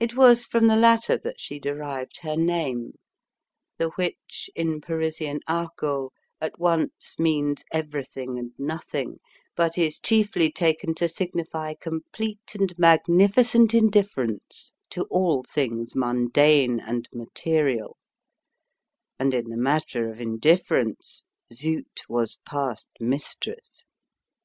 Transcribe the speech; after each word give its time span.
It 0.00 0.16
was 0.16 0.44
from 0.44 0.66
the 0.66 0.74
latter 0.74 1.16
that 1.16 1.38
she 1.38 1.60
derived 1.60 2.22
her 2.22 2.34
name, 2.36 2.94
the 3.78 3.90
which, 3.90 4.50
in 4.56 4.80
Parisian 4.80 5.38
argot, 5.46 6.10
at 6.40 6.58
once 6.58 7.14
means 7.16 7.62
everything 7.70 8.40
and 8.40 8.50
nothing, 8.58 9.20
but 9.54 9.78
is 9.78 10.00
chiefly 10.00 10.50
taken 10.50 10.96
to 10.96 11.06
signify 11.06 11.74
complete 11.80 12.56
and 12.58 12.76
magnificent 12.76 13.72
indifference 13.72 14.72
to 14.88 15.04
all 15.04 15.44
things 15.44 15.94
mundane 15.94 16.80
and 16.80 17.08
material: 17.14 17.96
and 19.16 19.32
in 19.32 19.48
the 19.48 19.56
matter 19.56 20.10
of 20.10 20.20
indifference 20.20 21.24
Zut 21.52 21.84
was 22.08 22.38
past 22.44 22.88
mistress. 22.98 23.84